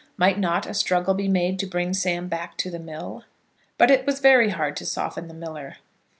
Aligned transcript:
Might 0.17 0.39
not 0.39 0.65
a 0.65 0.73
struggle 0.73 1.13
be 1.13 1.27
made 1.27 1.59
to 1.59 1.67
bring 1.67 1.93
Sam 1.93 2.27
back 2.27 2.57
to 2.57 2.71
the 2.71 2.79
mill? 2.79 3.23
But 3.77 3.91
it 3.91 4.03
was 4.03 4.19
very 4.19 4.49
hard 4.49 4.75
to 4.77 4.85
soften 4.87 5.27
the 5.27 5.33
miller. 5.35 5.75